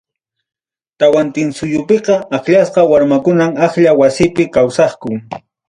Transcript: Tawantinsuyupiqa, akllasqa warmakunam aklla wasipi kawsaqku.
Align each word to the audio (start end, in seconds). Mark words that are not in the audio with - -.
Tawantinsuyupiqa, 0.99 2.15
akllasqa 2.39 2.81
warmakunam 2.95 3.51
aklla 3.69 3.91
wasipi 4.03 4.43
kawsaqku. 4.59 5.11